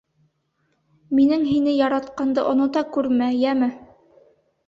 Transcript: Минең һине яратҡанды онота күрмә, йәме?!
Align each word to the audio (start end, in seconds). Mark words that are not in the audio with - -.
Минең 1.17 1.43
һине 1.49 1.75
яратҡанды 1.75 2.45
онота 2.53 2.83
күрмә, 2.97 3.27
йәме?! 3.43 3.67